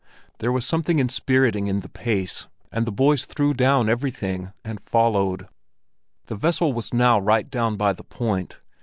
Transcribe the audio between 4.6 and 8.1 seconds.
and followed. The vessel was now right down by the